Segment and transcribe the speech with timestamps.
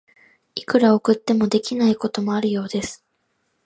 [0.55, 3.05] いくら送っても、できないこともあるようです。